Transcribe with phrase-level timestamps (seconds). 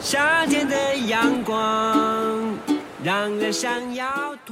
[0.00, 0.76] 夏天的
[1.08, 1.56] 阳光
[3.02, 4.06] 让人想要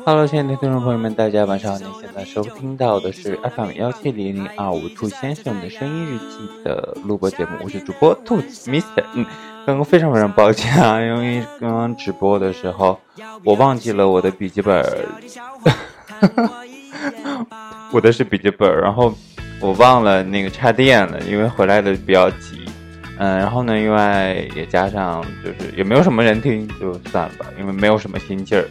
[0.04, 1.78] Hello，亲爱的听众朋友们，大家晚上好！
[1.78, 9.04] 您现在收听到的是 FM 幺七零零二五兔先生的声音日记的录播节目，我是主播兔子 Mr。
[9.14, 9.24] 嗯，
[9.64, 12.98] 刚刚非常非常抱歉啊，因为刚刚直播的时候
[13.44, 14.84] 我忘记了我的笔记本，
[17.92, 19.14] 我的是笔记本，然后
[19.60, 22.65] 我忘了那个插电了，因为回来的比较急。
[23.18, 28.64] 嗯，然后呢，因为也加上就是也没有什么人听，就算了吧，因为没有什么心劲儿，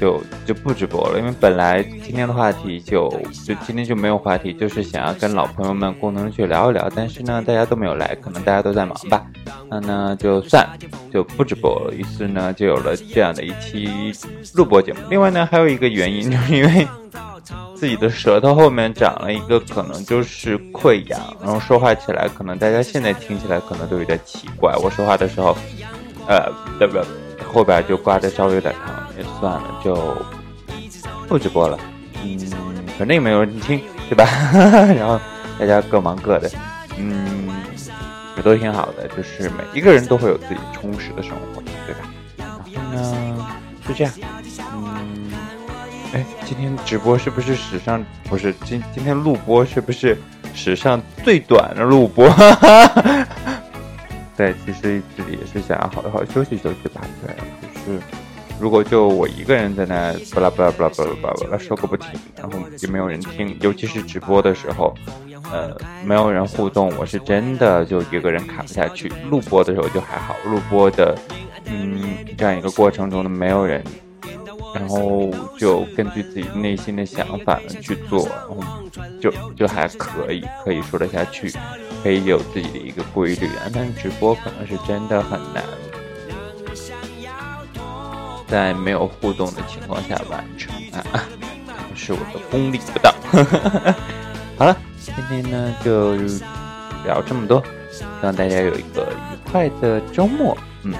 [0.00, 1.18] 就就不直播了。
[1.18, 3.08] 因为本来今天的话题就
[3.44, 9.24] 就今天就没有话题，就是想要跟老朋友们共同去聊一聊，但是呢，大家都没有来，可能大家都在忙吧。
[9.70, 10.66] 那呢，就算
[11.12, 11.94] 就不直播了。
[11.94, 14.12] 于是呢，就有了这样的一期
[14.54, 14.98] 录播节目。
[15.08, 16.86] 另外呢，还有一个原因，就是因为。
[17.76, 24.74] 自己的舌头后面长了一个，可能就是溃疡，然后说话起来，可能大家现在听起来可能都有点奇怪。
[24.82, 25.56] 我说话的时候，
[26.26, 27.04] 呃，不不，
[27.52, 30.16] 后边就刮的稍微有点疼，也算了，就
[31.28, 31.78] 不直播了。
[32.24, 32.38] 嗯，
[32.98, 34.24] 反正也没有人听，对吧？
[34.96, 35.20] 然后
[35.58, 36.50] 大家各忙各的，
[36.96, 37.48] 嗯，
[38.36, 42.08] 也都挺好的，就是每一个人都会有自己充实的生活，对吧？
[42.38, 42.58] 然后
[42.92, 43.46] 呢，
[43.86, 44.12] 就这样，
[44.74, 45.30] 嗯。
[46.12, 50.16] 哎，今天直播是不是史上不是今今天录播是不是
[50.54, 52.28] 史上最短的录播？
[54.36, 57.00] 对，其实自己也是想要好好休息休息吧。
[57.24, 57.34] 对，
[57.84, 58.00] 就是
[58.60, 64.94] 如果就我一个人在那巴拉巴拉巴拉巴拉巴拉说个不停，然后也没有人听，尤其是直播的时候，
[65.52, 69.12] 呃，没有人互动，我是真的就一个人看不下去。
[69.28, 71.14] 录播的时候就还好，录播的
[71.66, 73.82] 嗯这样一个过程中呢，没有人。
[74.78, 78.56] 然后就根据自己内心的想法去做，然后
[79.18, 81.50] 就就还可以，可以说得下去，
[82.02, 83.70] 可以有自己的一个规律啊。
[83.72, 85.64] 但直播可能是真的很难，
[88.46, 91.24] 在没有互动的情况下完成啊，
[91.96, 93.14] 是我的功力不到。
[94.58, 96.14] 好了，今天呢就
[97.04, 100.56] 聊这么多，希望大家有一个愉快的周末。
[100.82, 100.94] 嗯，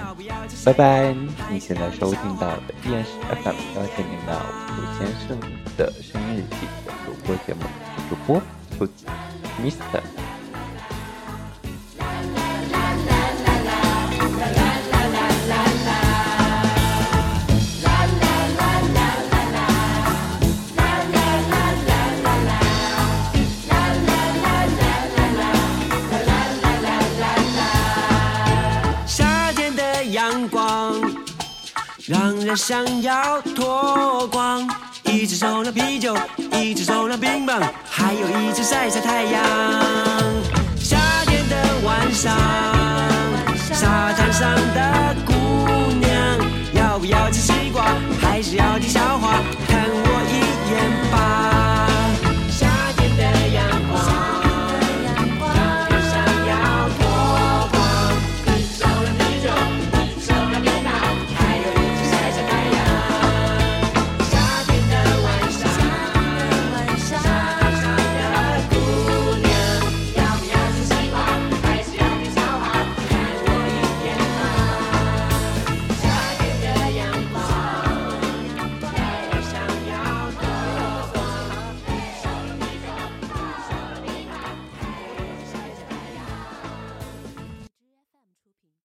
[0.64, 1.14] 拜拜！
[1.50, 3.10] 你现在收听到的依然是
[3.42, 5.38] FM 幺千零的五先生
[5.76, 7.60] 的声音日记的主播节目，
[8.08, 8.42] 主播
[8.76, 9.06] 兔子
[9.62, 10.25] Mister。
[32.54, 34.68] 想要脱光，
[35.04, 36.16] 一只手拿啤酒，
[36.52, 39.85] 一只手拿冰棒，还有一只晒晒太阳。